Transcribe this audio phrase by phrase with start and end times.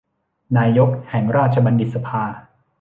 [0.57, 2.23] นายกแห่งราชบัณฑิตยสภา